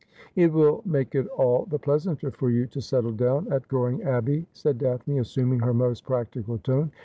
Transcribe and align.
'It 0.35 0.51
will 0.51 0.81
make 0.83 1.13
it 1.13 1.27
all 1.27 1.67
the 1.69 1.77
pleasanter 1.77 2.31
for 2.31 2.49
you 2.49 2.65
to 2.65 2.81
settle 2.81 3.11
down 3.11 3.53
at 3.53 3.67
Goring 3.67 4.01
Abbey,' 4.01 4.47
said 4.51 4.79
Daphne, 4.79 5.19
assuming 5.19 5.59
her 5.59 5.75
most 5.75 6.05
practical 6.07 6.57
tone. 6.57 6.89